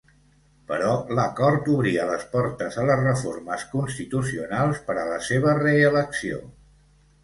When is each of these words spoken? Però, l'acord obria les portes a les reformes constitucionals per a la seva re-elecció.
Però, 0.69 0.93
l'acord 1.19 1.69
obria 1.75 2.07
les 2.13 2.25
portes 2.33 2.79
a 2.83 2.87
les 2.93 3.03
reformes 3.05 3.69
constitucionals 3.77 4.85
per 4.91 5.01
a 5.01 5.09
la 5.15 5.25
seva 5.31 5.59
re-elecció. 5.65 6.47